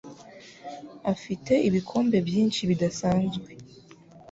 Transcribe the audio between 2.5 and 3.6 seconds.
bidasanzwe.